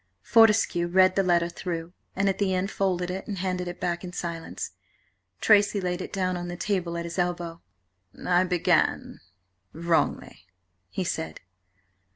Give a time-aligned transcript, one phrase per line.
[0.23, 4.03] Fortescue read the letter through, and at the end folded it and handed it back
[4.03, 4.71] in silence.
[5.41, 7.61] Tracy laid it down on the table at his elbow.
[8.25, 10.47] "I began–wrongly,"
[10.89, 11.41] he said.